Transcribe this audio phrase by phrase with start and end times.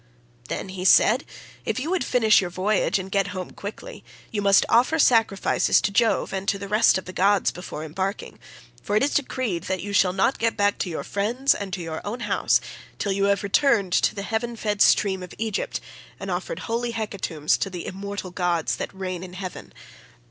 [0.47, 1.25] "Then,' he said,
[1.63, 5.91] 'if you would finish your voyage and get home quickly, you must offer sacrifices to
[5.91, 8.39] Jove and to the rest of the gods before embarking;
[8.81, 11.83] for it is decreed that you shall not get back to your friends, and to
[11.83, 12.59] your own house,
[12.97, 15.79] till you have returned to the heaven fed stream of Egypt,
[16.19, 19.71] and offered holy hecatombs to the immortal gods that reign in heaven.